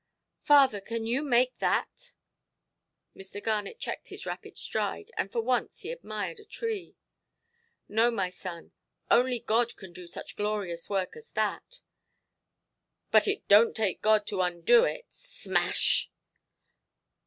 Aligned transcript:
"Father, 0.41 0.81
can 0.81 1.05
you 1.05 1.21
make 1.21 1.55
that"? 1.59 2.13
Mr. 3.15 3.39
Garnet 3.43 3.77
checked 3.77 4.07
his 4.07 4.25
rapid 4.25 4.57
stride; 4.57 5.11
and 5.15 5.31
for 5.31 5.41
once 5.41 5.81
he 5.81 5.91
admired 5.91 6.39
a 6.39 6.43
tree. 6.43 6.95
"No, 7.87 8.09
my 8.09 8.31
son; 8.31 8.71
only 9.11 9.37
God 9.39 9.77
can 9.77 9.93
do 9.93 10.07
such 10.07 10.35
glorious 10.37 10.89
work 10.89 11.15
as 11.15 11.29
that". 11.33 11.81
"But 13.11 13.27
it 13.27 13.47
donʼt 13.47 13.75
take 13.75 14.01
God 14.01 14.25
to 14.25 14.41
undo 14.41 14.85
it. 14.85 15.05
Smash"! 15.09 16.09